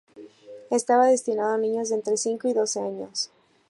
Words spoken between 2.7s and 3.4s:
años.